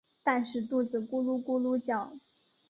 [0.23, 2.11] 但是肚子咕噜咕噜叫